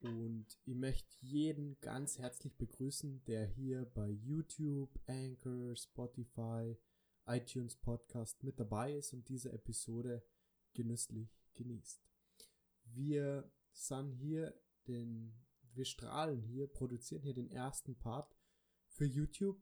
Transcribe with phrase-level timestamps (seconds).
[0.00, 6.76] Und ich möchte jeden ganz herzlich begrüßen, der hier bei YouTube, Anchor, Spotify,
[7.28, 10.22] iTunes Podcast mit dabei ist und diese Episode
[10.74, 12.00] genüsslich genießt.
[12.84, 14.54] Wir sind hier
[14.86, 15.32] den,
[15.74, 18.36] wir strahlen hier, produzieren hier den ersten Part
[18.88, 19.60] für YouTube.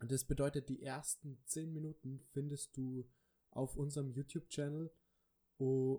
[0.00, 3.08] Und das bedeutet, die ersten 10 Minuten findest du
[3.50, 4.90] auf unserem YouTube-Channel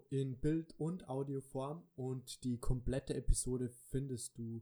[0.10, 4.62] in Bild- und Audioform und die komplette Episode findest du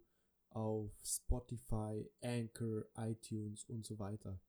[0.49, 4.39] auf Spotify, Anchor, iTunes und so weiter.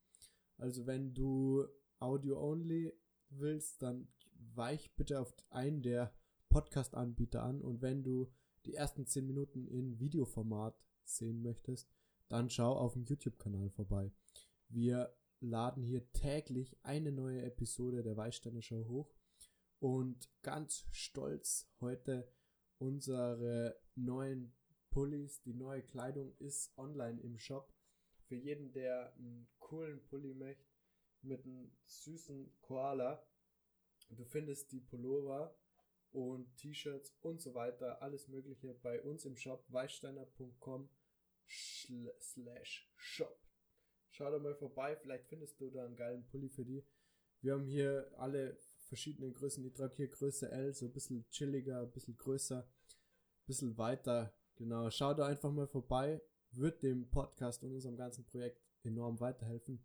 [0.62, 1.66] Also wenn du
[1.98, 2.93] Audio-only
[3.30, 4.07] willst, dann
[4.55, 6.15] weich bitte auf einen der
[6.51, 8.30] Podcast-Anbieter an und wenn du
[8.65, 11.91] die ersten 10 Minuten in Videoformat sehen möchtest,
[12.29, 14.13] dann schau auf dem YouTube-Kanal vorbei.
[14.69, 19.13] Wir laden hier täglich eine neue Episode der Weißsteine Show hoch
[19.80, 22.32] und ganz stolz heute
[22.79, 24.54] unsere neuen
[24.91, 25.43] Pullis.
[25.43, 27.74] Die neue Kleidung ist online im Shop.
[28.33, 30.65] Für jeden, der einen coolen Pulli möchte
[31.21, 33.23] mit einem süßen Koala.
[34.09, 35.55] Du findest die Pullover
[36.13, 40.88] und T-Shirts und so weiter, alles mögliche bei uns im Shop weißsteiner.com
[42.23, 43.38] slash shop.
[44.09, 46.87] Schau da mal vorbei, vielleicht findest du da einen geilen Pulli für die.
[47.43, 48.57] Wir haben hier alle
[48.88, 49.63] verschiedene Größen.
[49.63, 54.35] Ich trage hier Größe L, so ein bisschen chilliger, ein bisschen größer, ein bisschen weiter.
[54.55, 56.23] Genau, schau da einfach mal vorbei.
[56.52, 59.84] Wird dem Podcast und unserem ganzen Projekt enorm weiterhelfen.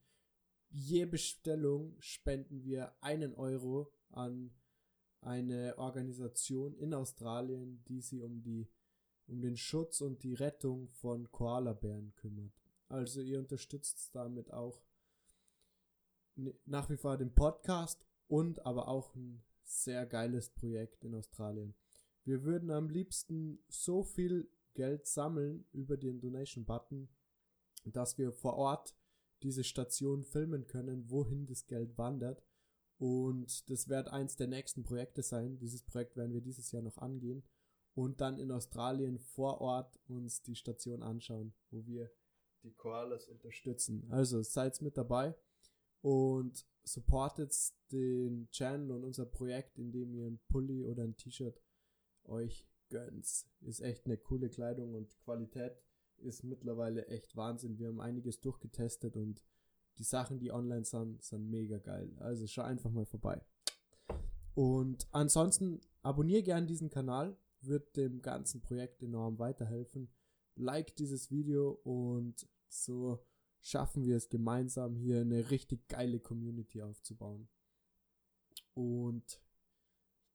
[0.69, 4.51] Je Bestellung spenden wir einen Euro an
[5.21, 8.69] eine Organisation in Australien, die sich um die
[9.27, 12.53] um den Schutz und die Rettung von Koalabären kümmert.
[12.87, 14.81] Also ihr unterstützt damit auch
[16.65, 21.75] nach wie vor den Podcast und aber auch ein sehr geiles Projekt in Australien.
[22.23, 27.09] Wir würden am liebsten so viel Geld sammeln über den Donation-Button,
[27.85, 28.95] dass wir vor Ort
[29.43, 32.45] diese Station filmen können, wohin das Geld wandert.
[32.99, 35.57] Und das wird eins der nächsten Projekte sein.
[35.57, 37.43] Dieses Projekt werden wir dieses Jahr noch angehen.
[37.95, 42.11] Und dann in Australien vor Ort uns die Station anschauen, wo wir
[42.63, 44.07] die Koalas unterstützen.
[44.11, 45.35] Also seid mit dabei
[46.01, 47.55] und supportet
[47.91, 51.59] den Channel und unser Projekt, indem ihr ein Pulli oder ein T-Shirt
[52.25, 53.25] euch gönnt.
[53.61, 55.81] Ist echt eine coole Kleidung und Qualität
[56.19, 57.77] ist mittlerweile echt Wahnsinn.
[57.77, 59.43] Wir haben einiges durchgetestet und
[59.97, 62.15] die Sachen, die online sind, sind mega geil.
[62.19, 63.41] Also schau einfach mal vorbei.
[64.53, 70.09] Und ansonsten abonniere gern diesen Kanal, wird dem ganzen Projekt enorm weiterhelfen.
[70.55, 73.19] Like dieses Video und so
[73.61, 77.47] schaffen wir es gemeinsam hier eine richtig geile Community aufzubauen.
[78.73, 79.41] Und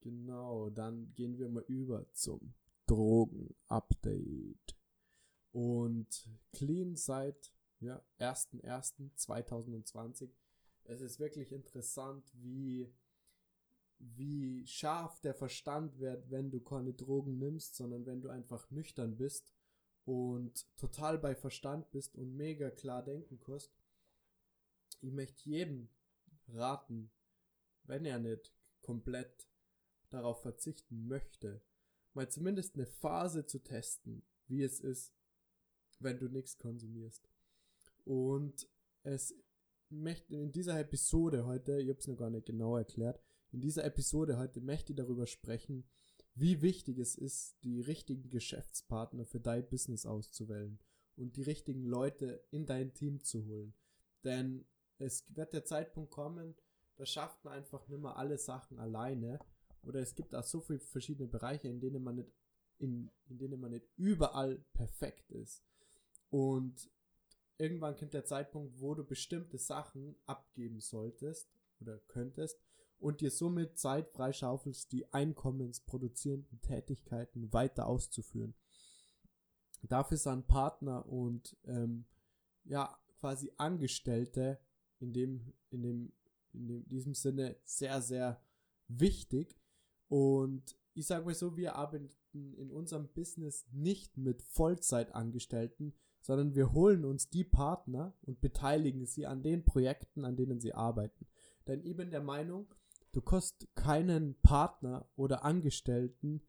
[0.03, 2.53] genau, dann gehen wir mal über zum
[2.85, 4.77] Drogen-Update.
[5.51, 10.29] Und clean seit ja, 1.1.2020.
[10.83, 12.93] Es ist wirklich interessant, wie,
[13.99, 19.15] wie scharf der Verstand wird, wenn du keine Drogen nimmst, sondern wenn du einfach nüchtern
[19.15, 19.53] bist
[20.05, 23.71] und total bei Verstand bist und mega klar denken kannst,
[24.99, 25.89] ich möchte jedem
[26.49, 27.11] raten,
[27.83, 29.47] wenn er nicht komplett
[30.13, 31.61] darauf verzichten möchte,
[32.13, 35.13] mal zumindest eine Phase zu testen, wie es ist,
[35.99, 37.29] wenn du nichts konsumierst.
[38.05, 38.67] Und
[39.03, 39.35] es
[39.89, 43.21] möchte in dieser Episode heute, ich habe es noch gar nicht genau erklärt,
[43.51, 45.83] in dieser Episode heute möchte ich darüber sprechen,
[46.35, 50.79] wie wichtig es ist, die richtigen Geschäftspartner für dein Business auszuwählen
[51.15, 53.75] und die richtigen Leute in dein Team zu holen.
[54.23, 54.65] Denn
[54.97, 56.55] es wird der Zeitpunkt kommen,
[56.95, 59.39] da schafft man einfach nicht mehr alle Sachen alleine.
[59.83, 62.31] Oder es gibt auch so viele verschiedene Bereiche, in denen man nicht,
[62.77, 65.63] in, in denen man nicht überall perfekt ist.
[66.29, 66.89] Und
[67.57, 71.49] irgendwann kommt der Zeitpunkt, wo du bestimmte Sachen abgeben solltest
[71.79, 72.59] oder könntest
[72.99, 78.55] und dir somit Zeit freischaufelst, die einkommensproduzierenden Tätigkeiten weiter auszuführen.
[79.81, 82.05] Dafür sind Partner und ähm,
[82.63, 84.59] ja quasi Angestellte
[84.99, 86.13] in dem in dem
[86.53, 88.41] in dem, diesem Sinne sehr sehr
[88.87, 89.57] wichtig
[90.13, 96.71] und ich sage mal so, wir arbeiten in unserem Business nicht mit Vollzeitangestellten, sondern wir
[96.71, 101.25] holen uns die Partner und beteiligen sie an den Projekten, an denen sie arbeiten.
[101.65, 102.67] Denn ich bin der Meinung,
[103.11, 106.43] du kannst keinen Partner oder Angestellten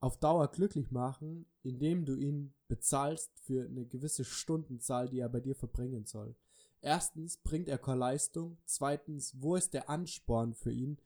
[0.00, 5.40] auf Dauer glücklich machen, indem du ihn bezahlst für eine gewisse Stundenzahl, die er bei
[5.40, 6.36] dir verbringen soll.
[6.82, 8.58] Erstens bringt er keine Leistung.
[8.66, 10.98] Zweitens, wo ist der Ansporn für ihn?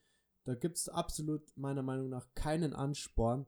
[0.45, 3.47] Da gibt es absolut meiner Meinung nach keinen Ansporn.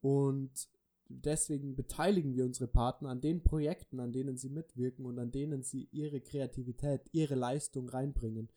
[0.00, 0.68] Und
[1.08, 5.62] deswegen beteiligen wir unsere Partner an den Projekten, an denen sie mitwirken und an denen
[5.62, 8.48] sie ihre Kreativität, ihre Leistung reinbringen.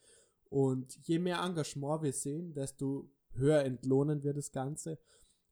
[0.50, 5.00] Und je mehr Engagement wir sehen, desto höher entlohnen wir das Ganze.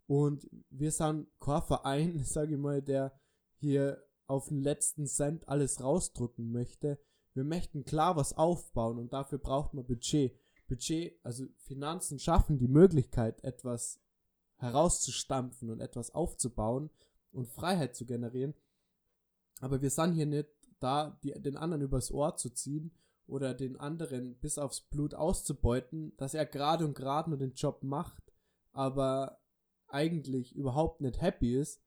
[0.07, 3.19] Und wir sind kein Verein, sage ich mal, der
[3.55, 6.99] hier auf den letzten Cent alles rausdrücken möchte.
[7.33, 10.37] Wir möchten klar was aufbauen und dafür braucht man Budget.
[10.71, 13.99] Budget, also Finanzen schaffen die Möglichkeit, etwas
[14.55, 16.89] herauszustampfen und etwas aufzubauen
[17.33, 18.53] und Freiheit zu generieren.
[19.59, 20.47] Aber wir sind hier nicht
[20.79, 22.95] da, die, den anderen übers Ohr zu ziehen
[23.27, 27.83] oder den anderen bis aufs Blut auszubeuten, dass er gerade und gerade nur den Job
[27.83, 28.31] macht,
[28.71, 29.41] aber
[29.87, 31.83] eigentlich überhaupt nicht happy ist,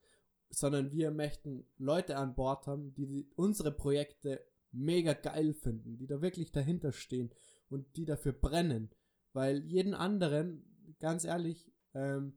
[0.51, 6.21] sondern wir möchten Leute an Bord haben, die unsere Projekte mega geil finden, die da
[6.21, 7.33] wirklich dahinter stehen
[7.69, 8.91] und die dafür brennen.
[9.33, 10.65] Weil jeden anderen,
[11.01, 12.35] ganz ehrlich, ähm,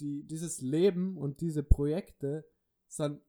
[0.00, 2.44] die, dieses Leben und diese Projekte
[2.88, 3.20] sind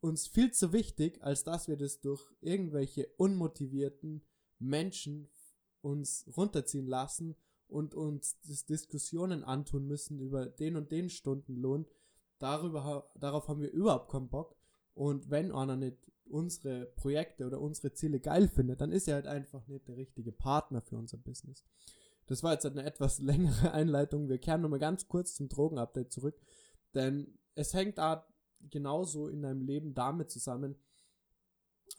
[0.00, 4.22] uns viel zu wichtig, als dass wir das durch irgendwelche unmotivierten
[4.58, 5.30] Menschen
[5.80, 7.36] uns runterziehen lassen
[7.68, 8.38] und uns
[8.68, 11.86] Diskussionen antun müssen über den und den Stundenlohn.
[12.38, 14.56] Darüber, darauf haben wir überhaupt keinen Bock.
[14.94, 19.26] Und wenn einer nicht unsere Projekte oder unsere Ziele geil findet, dann ist er halt
[19.26, 21.64] einfach nicht der richtige Partner für unser Business.
[22.26, 24.28] Das war jetzt eine etwas längere Einleitung.
[24.28, 26.40] Wir kehren nochmal ganz kurz zum Drogenupdate zurück,
[26.94, 28.26] denn es hängt da
[28.70, 30.76] genauso in deinem Leben damit zusammen,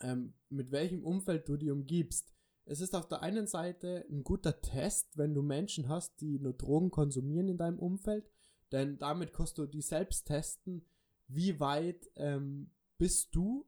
[0.02, 2.34] ähm, mit welchem Umfeld du dich umgibst.
[2.66, 6.54] Es ist auf der einen Seite ein guter Test, wenn du Menschen hast, die nur
[6.54, 8.28] Drogen konsumieren in deinem Umfeld,
[8.72, 10.84] denn damit kannst du die selbst testen,
[11.28, 13.66] wie weit ähm, bist du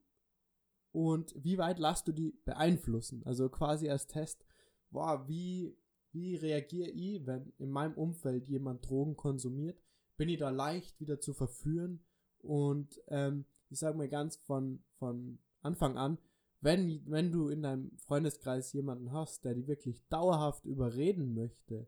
[0.91, 3.23] und wie weit lässt du die beeinflussen.
[3.25, 4.45] Also quasi als Test,
[4.89, 5.77] boah, wie
[6.17, 9.79] wie reagiere ich, wenn in meinem Umfeld jemand Drogen konsumiert?
[10.17, 12.03] Bin ich da leicht wieder zu verführen?
[12.39, 16.17] Und ähm, ich sage mal ganz von, von Anfang an,
[16.59, 21.87] wenn, wenn du in deinem Freundeskreis jemanden hast, der die wirklich dauerhaft überreden möchte,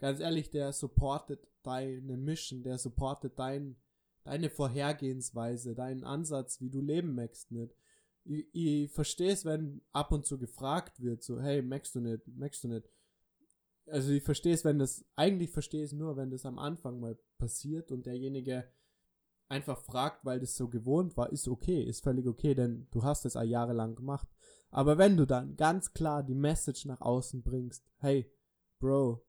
[0.00, 3.76] ganz ehrlich, der supportet deine Mission, der supportet dein,
[4.24, 7.74] deine Vorhergehensweise, deinen Ansatz, wie du leben möchtest nicht.
[8.24, 12.26] Ich, ich verstehe es, wenn ab und zu gefragt wird, so, hey, möchtest du nicht,
[12.28, 12.88] möchtest du nicht
[13.86, 17.18] also ich verstehe es, wenn das, eigentlich verstehe es nur, wenn das am Anfang mal
[17.38, 18.64] passiert und derjenige
[19.48, 23.26] einfach fragt, weil das so gewohnt war, ist okay, ist völlig okay, denn du hast
[23.26, 24.28] es jahrelang gemacht.
[24.70, 28.32] Aber wenn du dann ganz klar die Message nach außen bringst, hey,
[28.78, 29.22] Bro,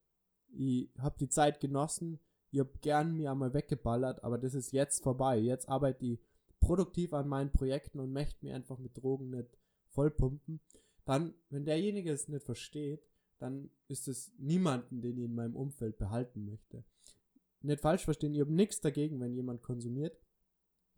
[0.48, 2.18] ich hab die Zeit genossen,
[2.54, 5.38] ich hab gern mir einmal weggeballert, aber das ist jetzt vorbei.
[5.38, 6.20] Jetzt arbeite ich
[6.60, 9.58] produktiv an meinen Projekten und möchte mir einfach mit Drogen nicht
[9.88, 10.60] vollpumpen.
[11.04, 13.02] Dann, wenn derjenige es nicht versteht,
[13.40, 16.84] dann ist es niemanden, den ich in meinem Umfeld behalten möchte.
[17.62, 20.16] Nicht falsch verstehen, ich habe nichts dagegen, wenn jemand konsumiert.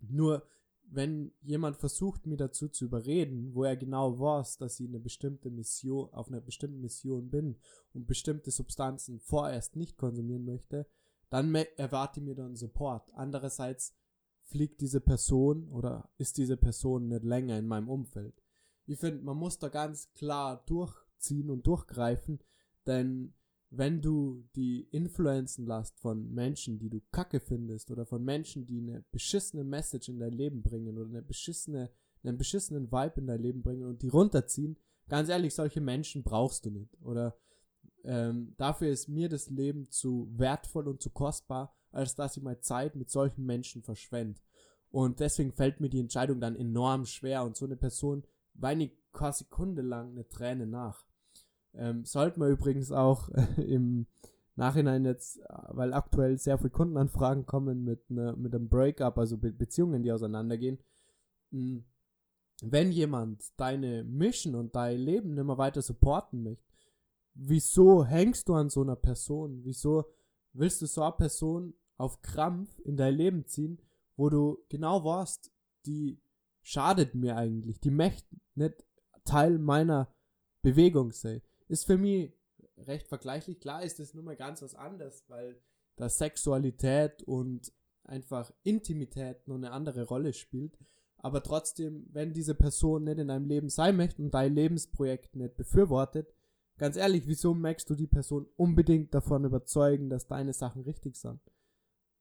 [0.00, 0.46] Nur
[0.84, 5.50] wenn jemand versucht, mir dazu zu überreden, wo er genau weiß, dass ich eine bestimmte
[5.50, 7.56] Mission, auf einer bestimmten Mission bin
[7.94, 10.86] und bestimmte Substanzen vorerst nicht konsumieren möchte,
[11.30, 13.12] dann erwarte ich mir dann Support.
[13.14, 13.94] Andererseits
[14.42, 18.42] fliegt diese Person oder ist diese Person nicht länger in meinem Umfeld.
[18.86, 22.40] Ich finde, man muss da ganz klar durch durchziehen und durchgreifen,
[22.86, 23.34] denn
[23.70, 28.78] wenn du die influenzen lässt von Menschen, die du kacke findest oder von Menschen, die
[28.78, 31.90] eine beschissene Message in dein Leben bringen oder eine beschissene,
[32.22, 34.78] einen beschissenen Vibe in dein Leben bringen und die runterziehen,
[35.08, 36.96] ganz ehrlich, solche Menschen brauchst du nicht.
[37.02, 37.36] Oder
[38.06, 42.60] ähm, dafür ist mir das Leben zu wertvoll und zu kostbar, als dass ich meine
[42.60, 44.40] Zeit mit solchen Menschen verschwende.
[44.90, 48.24] Und deswegen fällt mir die Entscheidung dann enorm schwer und so eine Person
[48.58, 51.04] weine ich keine Sekunde lang eine Träne nach.
[51.74, 54.06] Ähm, sollte man übrigens auch im
[54.56, 59.52] Nachhinein jetzt, weil aktuell sehr viele Kundenanfragen kommen mit, ne, mit einem Breakup, also Be
[59.52, 60.78] Beziehungen, die auseinandergehen.
[61.50, 61.82] Mh,
[62.62, 66.65] wenn jemand deine Mission und dein Leben nicht mehr weiter supporten möchte,
[67.36, 69.60] wieso hängst du an so einer Person?
[69.64, 70.04] Wieso
[70.52, 73.80] willst du so eine Person auf Krampf in dein Leben ziehen,
[74.16, 75.50] wo du genau weißt,
[75.86, 76.20] die
[76.62, 78.84] schadet mir eigentlich, die möchte nicht
[79.24, 80.12] Teil meiner
[80.62, 82.32] Bewegung sein ist für mich
[82.78, 83.60] recht vergleichlich.
[83.60, 85.60] Klar ist das nun mal ganz was anderes, weil
[85.96, 87.72] da Sexualität und
[88.04, 90.78] einfach Intimität nur eine andere Rolle spielt.
[91.18, 95.56] Aber trotzdem, wenn diese Person nicht in deinem Leben sein möchte und dein Lebensprojekt nicht
[95.56, 96.32] befürwortet,
[96.78, 101.40] ganz ehrlich, wieso magst du die Person unbedingt davon überzeugen, dass deine Sachen richtig sind?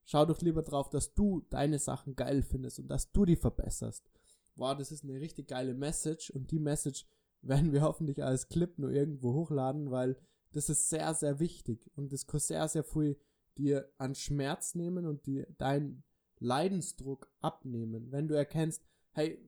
[0.06, 4.10] Schau doch lieber drauf, dass du deine Sachen geil findest und dass du die verbesserst.
[4.56, 7.06] Wow, das ist eine richtig geile Message und die Message
[7.42, 10.16] werden wir hoffentlich als Clip nur irgendwo hochladen, weil
[10.52, 13.18] das ist sehr, sehr wichtig und das kann sehr, sehr viel
[13.58, 16.04] dir an Schmerz nehmen und dir deinen
[16.40, 18.12] Leidensdruck abnehmen.
[18.12, 19.40] Wenn du erkennst, hey,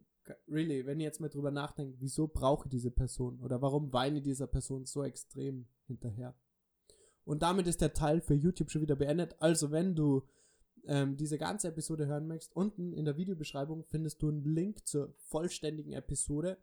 [0.48, 4.22] really, wenn ihr jetzt mal drüber nachdenkt, wieso brauche ich diese Person oder warum weine
[4.22, 6.36] dieser Person so extrem hinterher?
[7.26, 9.36] Und damit ist der Teil für YouTube schon wieder beendet.
[9.40, 10.24] Also, wenn du
[10.86, 15.14] ähm, diese ganze Episode hören möchtest, unten in der Videobeschreibung findest du einen Link zur
[15.18, 16.58] vollständigen Episode.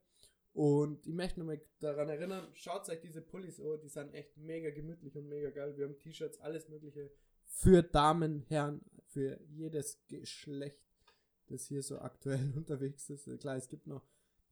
[0.52, 4.70] Und ich möchte nochmal daran erinnern, schaut euch diese Pullis an, die sind echt mega
[4.70, 5.76] gemütlich und mega geil.
[5.76, 7.10] Wir haben T-Shirts, alles mögliche
[7.44, 10.80] für Damen, Herren, für jedes Geschlecht,
[11.54, 13.28] das hier so aktuell unterwegs ist.
[13.40, 14.06] Klar, es gibt noch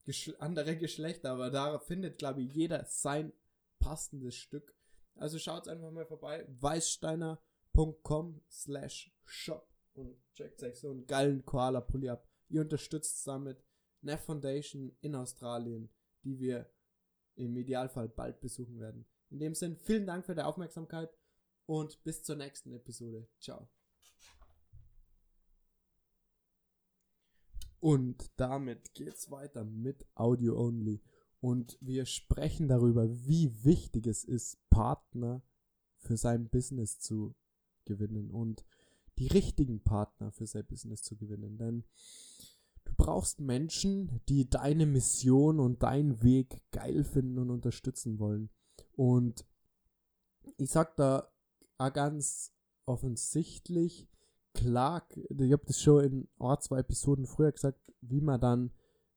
[0.05, 3.31] Geschle andere Geschlechter, aber da findet, glaube ich, jeder sein
[3.79, 4.75] passendes Stück.
[5.15, 12.09] Also schaut einfach mal vorbei, weißsteiner.com slash shop und checkt euch so einen geilen Koala-Pulli
[12.09, 12.27] ab.
[12.49, 13.63] Ihr unterstützt damit
[14.01, 15.89] eine Foundation in Australien,
[16.23, 16.69] die wir
[17.35, 19.05] im Idealfall bald besuchen werden.
[19.29, 21.09] In dem Sinn, vielen Dank für die Aufmerksamkeit
[21.65, 23.27] und bis zur nächsten Episode.
[23.39, 23.69] Ciao.
[27.83, 31.01] Und damit geht's weiter mit Audio Only.
[31.41, 35.41] Und wir sprechen darüber, wie wichtig es ist, Partner
[35.97, 37.35] für sein Business zu
[37.83, 38.63] gewinnen und
[39.17, 41.57] die richtigen Partner für sein Business zu gewinnen.
[41.57, 41.83] Denn
[42.85, 48.49] Du brauchst Menschen, die deine Mission und deinen Weg geil finden und unterstützen wollen.
[48.95, 49.45] Und
[50.57, 51.31] ich sag da
[51.77, 52.53] ganz
[52.85, 54.07] offensichtlich,
[54.53, 58.71] klar, ich habe das schon in oh, zwei Episoden früher gesagt, wie man dann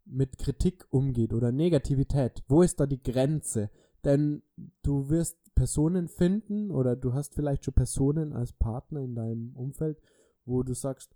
[0.05, 2.43] mit Kritik umgeht oder Negativität.
[2.49, 3.71] Wo ist da die Grenze?
[4.05, 4.43] Denn
[4.83, 10.01] du wirst Personen finden oder du hast vielleicht schon Personen als Partner in deinem Umfeld,
[10.45, 11.15] wo du sagst,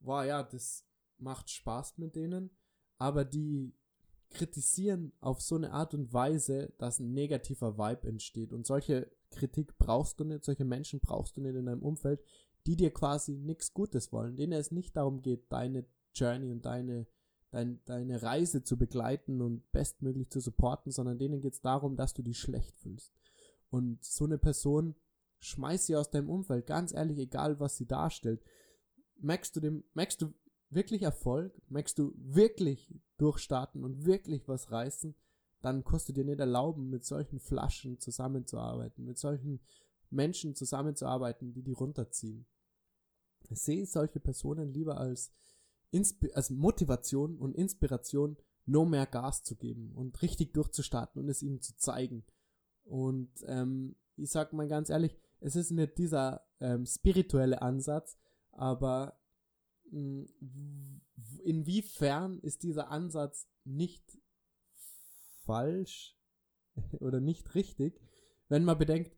[0.00, 0.84] wow, ja, das
[1.18, 2.50] macht Spaß mit denen,
[2.98, 3.74] aber die
[4.30, 8.52] kritisieren auf so eine Art und Weise, dass ein negativer Vibe entsteht.
[8.52, 12.20] Und solche Kritik brauchst du nicht, solche Menschen brauchst du nicht in deinem Umfeld,
[12.66, 17.06] die dir quasi nichts Gutes wollen, denen es nicht darum geht, deine Journey und deine,
[17.50, 22.14] dein, deine Reise zu begleiten und bestmöglich zu supporten, sondern denen geht es darum, dass
[22.14, 23.12] du dich schlecht fühlst.
[23.70, 24.94] Und so eine Person
[25.38, 28.42] schmeiß sie aus deinem Umfeld, ganz ehrlich, egal was sie darstellt.
[29.20, 30.34] Merkst du dem, merkst du
[30.70, 35.14] wirklich Erfolg, möchtest du wirklich durchstarten und wirklich was reißen,
[35.62, 39.60] dann kannst du dir nicht erlauben, mit solchen Flaschen zusammenzuarbeiten, mit solchen
[40.10, 42.46] Menschen zusammenzuarbeiten, die die runterziehen.
[43.50, 45.32] Sehe solche Personen lieber als,
[45.90, 48.36] Insp als Motivation und Inspiration,
[48.66, 52.24] nur mehr Gas zu geben und richtig durchzustarten und es ihnen zu zeigen.
[52.84, 58.18] Und ähm, ich sag mal ganz ehrlich, es ist nicht dieser ähm, spirituelle Ansatz,
[58.52, 59.18] aber
[61.42, 64.18] inwiefern ist dieser Ansatz nicht
[65.44, 66.16] falsch
[67.00, 68.00] oder nicht richtig,
[68.48, 69.12] wenn man bedenkt,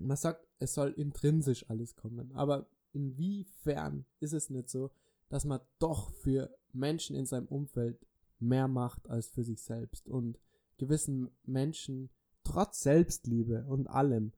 [0.00, 4.90] man sagt, es soll intrinsisch alles kommen, aber inwiefern ist es nicht so,
[5.28, 8.06] dass man doch für Menschen in seinem Umfeld
[8.38, 10.38] mehr macht als für sich selbst und
[10.78, 12.10] gewissen Menschen
[12.42, 14.32] trotz Selbstliebe und allem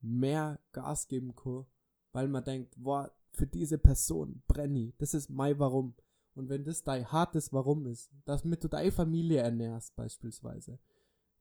[0.00, 1.66] mehr Gas geben kann,
[2.12, 5.94] weil man denkt, boah, für diese Person brenne Das ist mein Warum.
[6.34, 10.78] Und wenn das dein hartes Warum ist, damit du deine Familie ernährst beispielsweise,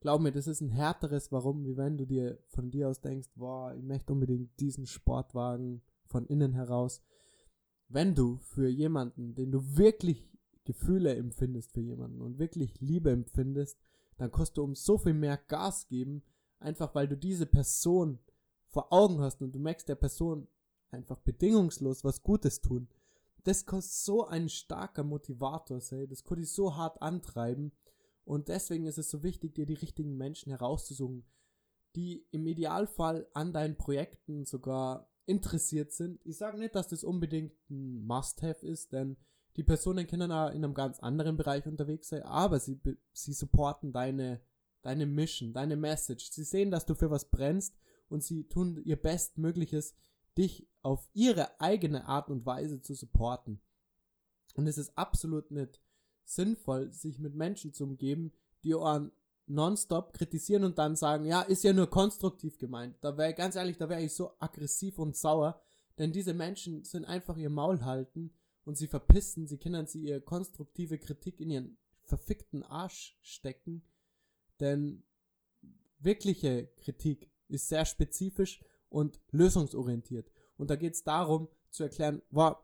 [0.03, 3.29] glaub mir, das ist ein härteres Warum, wie wenn du dir von dir aus denkst,
[3.35, 7.01] boah, ich möchte unbedingt diesen Sportwagen von innen heraus.
[7.87, 10.29] Wenn du für jemanden, den du wirklich
[10.65, 13.79] Gefühle empfindest für jemanden und wirklich Liebe empfindest,
[14.17, 16.21] dann kannst du um so viel mehr Gas geben,
[16.59, 18.19] einfach weil du diese Person
[18.67, 20.49] vor Augen hast und du merkst der Person
[20.91, 22.89] einfach bedingungslos was Gutes tun.
[23.45, 27.71] Das kann so ein starker Motivator sein, das kann dich so hart antreiben.
[28.25, 31.25] Und deswegen ist es so wichtig, dir die richtigen Menschen herauszusuchen,
[31.95, 36.19] die im Idealfall an deinen Projekten sogar interessiert sind.
[36.25, 39.17] Ich sage nicht, dass das unbedingt ein Must-Have ist, denn
[39.55, 42.79] die Personen können auch in einem ganz anderen Bereich unterwegs sein, aber sie,
[43.11, 44.41] sie supporten deine,
[44.81, 46.31] deine Mission, deine Message.
[46.31, 47.77] Sie sehen, dass du für was brennst
[48.09, 49.95] und sie tun ihr Bestmögliches,
[50.37, 53.61] dich auf ihre eigene Art und Weise zu supporten.
[54.55, 55.79] Und es ist absolut nicht
[56.25, 58.31] sinnvoll, sich mit Menschen zu umgeben,
[58.63, 59.11] die einen
[59.47, 62.95] nonstop kritisieren und dann sagen, ja, ist ja nur konstruktiv gemeint.
[63.01, 65.61] Da wäre ganz ehrlich, da wäre ich so aggressiv und sauer,
[65.97, 68.33] denn diese Menschen sind einfach ihr Maul halten
[68.65, 73.83] und sie verpissen, sie können sie ihre konstruktive Kritik in ihren verfickten Arsch stecken,
[74.59, 75.03] denn
[75.99, 80.31] wirkliche Kritik ist sehr spezifisch und lösungsorientiert.
[80.57, 82.57] Und da geht es darum zu erklären, wow,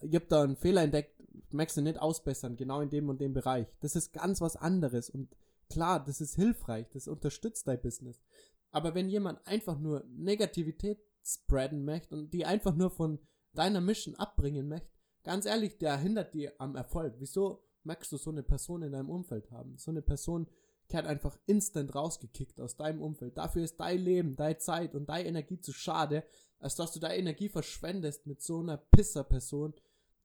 [0.00, 1.15] ich habe da einen Fehler entdeckt,
[1.52, 3.66] merkst du nicht ausbessern, genau in dem und dem Bereich.
[3.80, 5.36] Das ist ganz was anderes und
[5.70, 8.22] klar, das ist hilfreich, das unterstützt dein Business.
[8.70, 13.18] Aber wenn jemand einfach nur Negativität spreaden möchte und die einfach nur von
[13.52, 14.90] deiner Mission abbringen möchte,
[15.24, 17.14] ganz ehrlich, der hindert dir am Erfolg.
[17.18, 19.76] Wieso magst du so eine Person in deinem Umfeld haben?
[19.78, 20.46] So eine Person
[20.88, 23.36] kehrt einfach instant rausgekickt aus deinem Umfeld.
[23.36, 26.24] Dafür ist dein Leben, deine Zeit und deine Energie zu schade,
[26.58, 29.74] als dass du deine Energie verschwendest mit so einer Pisser-Person,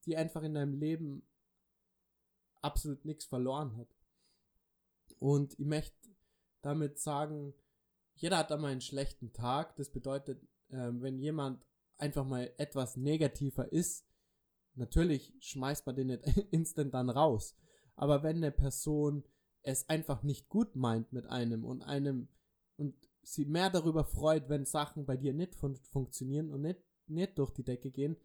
[0.06, 1.22] die einfach in deinem Leben
[2.60, 3.88] absolut nichts verloren hat.
[5.18, 5.96] Und ich möchte
[6.62, 7.54] damit sagen,
[8.14, 9.76] jeder hat einmal einen schlechten Tag.
[9.76, 11.64] Das bedeutet, äh, wenn jemand
[11.98, 14.06] einfach mal etwas negativer ist,
[14.74, 17.56] natürlich schmeißt man den nicht instant dann raus.
[17.94, 19.24] Aber wenn eine Person
[19.62, 22.28] es einfach nicht gut meint mit einem und einem
[22.76, 27.38] und sie mehr darüber freut, wenn Sachen bei dir nicht fun funktionieren und nicht, nicht
[27.38, 28.16] durch die Decke gehen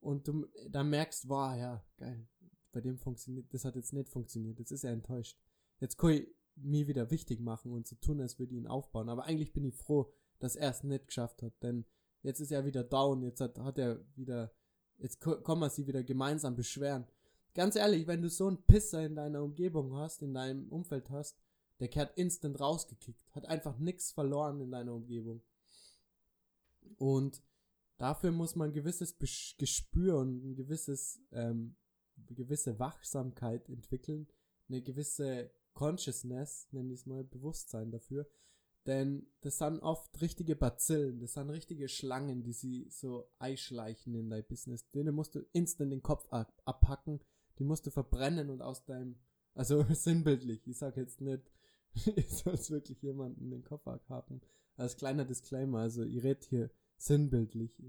[0.00, 2.26] und du dann merkst, wow, ja, geil,
[2.72, 5.38] bei dem funktioniert, das hat jetzt nicht funktioniert, jetzt ist er enttäuscht.
[5.80, 9.08] Jetzt kann ich mir wieder wichtig machen und so tun, als würde ich ihn aufbauen.
[9.08, 11.84] Aber eigentlich bin ich froh, dass er es nicht geschafft hat, denn
[12.22, 14.52] jetzt ist er wieder down, jetzt hat, hat er wieder,
[14.98, 17.06] jetzt kommen wir sie wieder gemeinsam beschweren.
[17.54, 21.38] Ganz ehrlich, wenn du so einen Pisser in deiner Umgebung hast, in deinem Umfeld hast,
[21.80, 25.42] der kehrt instant rausgekickt, hat einfach nichts verloren in deiner Umgebung.
[26.98, 27.42] Und
[27.98, 31.76] dafür muss man ein gewisses Gespür und ein gewisses, ähm,
[32.28, 34.28] gewisse Wachsamkeit entwickeln,
[34.68, 38.26] eine gewisse Consciousness, nenne ich es mal, Bewusstsein dafür.
[38.86, 44.30] Denn das sind oft richtige Bazillen, das sind richtige Schlangen, die sie so einschleichen in
[44.30, 44.88] dein Business.
[44.90, 47.20] Denen musst du instant den Kopf ab abhacken,
[47.58, 49.16] die musst du verbrennen und aus deinem,
[49.54, 51.42] also sinnbildlich, ich sage jetzt nicht,
[52.16, 54.40] ich soll wirklich jemanden den Kopf abhacken.
[54.76, 57.80] Als kleiner Disclaimer, also ihr redet hier sinnbildlich.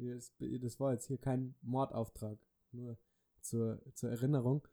[0.62, 2.38] Das war jetzt hier kein Mordauftrag,
[2.72, 2.98] nur
[3.42, 4.68] zur, zur Erinnerung.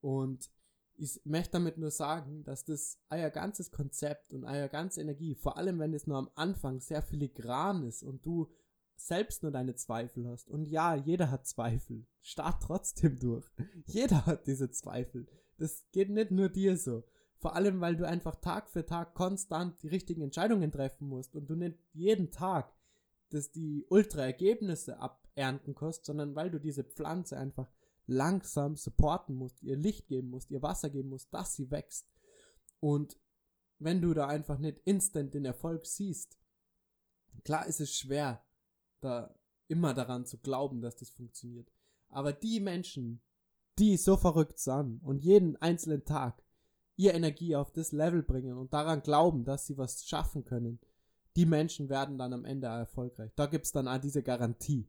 [0.00, 0.50] Und
[0.96, 5.56] ich möchte damit nur sagen, dass das euer ganzes Konzept und euer ganze Energie, vor
[5.56, 8.50] allem wenn es nur am Anfang sehr filigran ist und du
[8.96, 10.48] selbst nur deine Zweifel hast.
[10.48, 12.06] Und ja, jeder hat Zweifel.
[12.20, 13.44] Start trotzdem durch.
[13.86, 15.26] Jeder hat diese Zweifel.
[15.58, 17.04] Das geht nicht nur dir so.
[17.38, 21.50] Vor allem, weil du einfach Tag für Tag konstant die richtigen Entscheidungen treffen musst und
[21.50, 22.72] du nicht jeden Tag
[23.30, 27.70] das die Ultra-Ergebnisse abernten kannst, sondern weil du diese Pflanze einfach
[28.06, 32.08] langsam supporten musst, ihr Licht geben musst, ihr Wasser geben musst, dass sie wächst.
[32.80, 33.18] Und
[33.78, 36.38] wenn du da einfach nicht instant den Erfolg siehst,
[37.44, 38.44] klar ist es schwer,
[39.00, 39.34] da
[39.68, 41.72] immer daran zu glauben, dass das funktioniert.
[42.08, 43.20] Aber die Menschen,
[43.78, 46.42] die so verrückt sind und jeden einzelnen Tag
[46.96, 50.78] ihr Energie auf das Level bringen und daran glauben, dass sie was schaffen können,
[51.36, 53.32] die Menschen werden dann am Ende erfolgreich.
[53.34, 54.88] Da gibt es dann auch diese Garantie.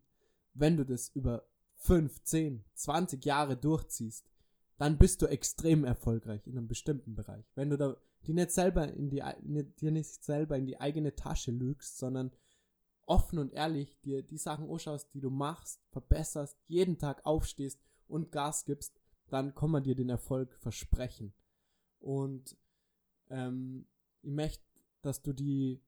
[0.54, 4.30] Wenn du das über 5, 10, 20 Jahre durchziehst,
[4.78, 7.46] dann bist du extrem erfolgreich in einem bestimmten Bereich.
[7.56, 9.22] Wenn du da die nicht selber in die
[9.80, 12.32] dir nicht selber in die eigene Tasche lügst, sondern
[13.06, 18.32] offen und ehrlich dir die Sachen anschaust, die du machst, verbesserst, jeden Tag aufstehst und
[18.32, 21.34] Gas gibst, dann kann man dir den Erfolg versprechen.
[22.00, 22.58] Und
[23.30, 23.86] ähm,
[24.22, 24.66] ich möchte,
[25.02, 25.82] dass du die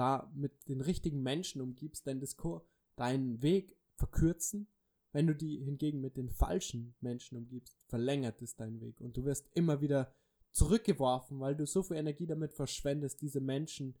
[0.00, 2.62] da mit den richtigen Menschen umgibst, denn das kann
[2.96, 4.66] deinen Weg verkürzen,
[5.12, 9.24] wenn du die hingegen mit den falschen Menschen umgibst, verlängert es deinen Weg und du
[9.24, 10.14] wirst immer wieder
[10.52, 13.94] zurückgeworfen, weil du so viel Energie damit verschwendest, diese Menschen,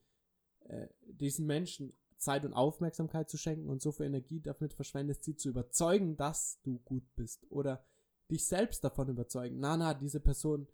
[0.60, 5.36] äh, diesen Menschen Zeit und Aufmerksamkeit zu schenken und so viel Energie damit verschwendest, sie
[5.36, 7.84] zu überzeugen, dass du gut bist oder
[8.30, 9.58] dich selbst davon überzeugen.
[9.58, 10.66] Na, na, diese Person,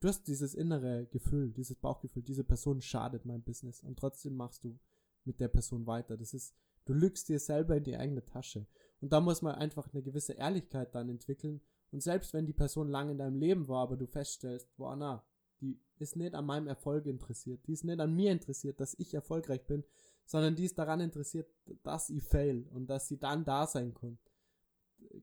[0.00, 4.64] du hast dieses innere Gefühl, dieses Bauchgefühl, diese Person schadet meinem Business und trotzdem machst
[4.64, 4.78] du
[5.24, 6.16] mit der Person weiter.
[6.16, 6.54] Das ist,
[6.84, 8.66] du lügst dir selber in die eigene Tasche.
[9.00, 11.60] Und da muss man einfach eine gewisse Ehrlichkeit dann entwickeln.
[11.90, 15.24] Und selbst wenn die Person lange in deinem Leben war, aber du feststellst, boah, na,
[15.60, 19.14] die ist nicht an meinem Erfolg interessiert, die ist nicht an mir interessiert, dass ich
[19.14, 19.84] erfolgreich bin,
[20.26, 21.48] sondern die ist daran interessiert,
[21.82, 24.18] dass ich fail und dass sie dann da sein kann.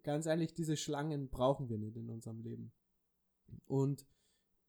[0.03, 2.71] Ganz ehrlich, diese Schlangen brauchen wir nicht in unserem Leben.
[3.65, 4.05] Und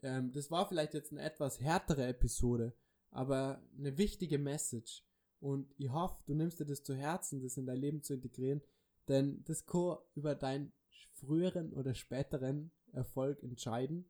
[0.02, 2.74] ähm, das war vielleicht jetzt eine etwas härtere Episode,
[3.10, 5.04] aber eine wichtige Message.
[5.40, 8.62] Und ich hoffe, du nimmst dir das zu Herzen, das in dein Leben zu integrieren,
[9.08, 10.72] denn das kann über deinen
[11.14, 14.08] früheren oder späteren Erfolg entscheiden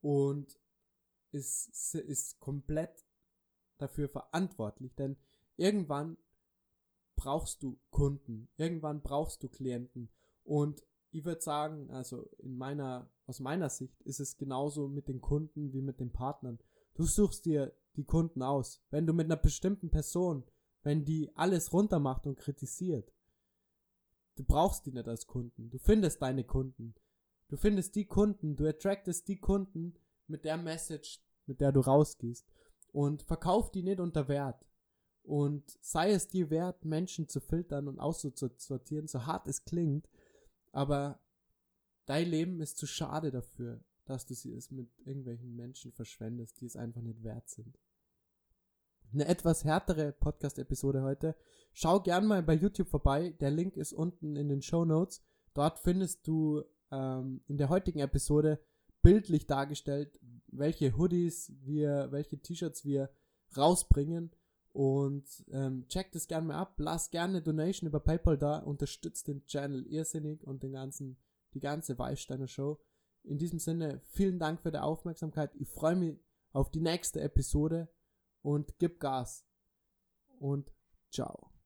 [0.00, 0.58] und
[1.32, 3.04] ist, ist komplett
[3.78, 4.94] dafür verantwortlich.
[4.94, 5.16] Denn
[5.56, 6.16] irgendwann
[7.16, 10.10] brauchst du Kunden, irgendwann brauchst du Klienten.
[10.42, 15.20] Und ich würde sagen, also in meiner, aus meiner Sicht ist es genauso mit den
[15.20, 16.58] Kunden wie mit den Partnern.
[16.94, 18.82] Du suchst dir die Kunden aus.
[18.90, 20.44] Wenn du mit einer bestimmten Person,
[20.82, 23.12] wenn die alles runtermacht und kritisiert,
[24.36, 25.70] du brauchst die nicht als Kunden.
[25.70, 26.94] Du findest deine Kunden.
[27.48, 29.94] Du findest die Kunden, du attractest die Kunden
[30.28, 32.46] mit der Message, mit der du rausgehst.
[32.92, 34.64] Und verkauf die nicht unter Wert.
[35.22, 40.08] Und sei es dir wert, Menschen zu filtern und auszusortieren, so hart es klingt,
[40.72, 41.20] aber
[42.06, 46.76] dein Leben ist zu schade dafür, dass du es mit irgendwelchen Menschen verschwendest, die es
[46.76, 47.78] einfach nicht wert sind.
[49.12, 51.36] Eine etwas härtere Podcast-Episode heute.
[51.72, 53.30] Schau gern mal bei YouTube vorbei.
[53.40, 55.22] Der Link ist unten in den Show Notes.
[55.54, 58.60] Dort findest du ähm, in der heutigen Episode
[59.02, 63.10] bildlich dargestellt, welche Hoodies wir, welche T-Shirts wir
[63.56, 64.30] rausbringen.
[64.72, 66.74] Und ähm, check das gerne mal ab.
[66.78, 68.58] Lass gerne eine Donation über PayPal da.
[68.58, 71.16] Unterstützt den Channel irrsinnig und den ganzen,
[71.54, 72.78] die ganze Weißsteiner Show.
[73.24, 75.54] In diesem Sinne, vielen Dank für die Aufmerksamkeit.
[75.56, 76.18] Ich freue mich
[76.52, 77.88] auf die nächste Episode
[78.42, 79.44] und gib Gas.
[80.38, 80.72] Und
[81.10, 81.59] ciao.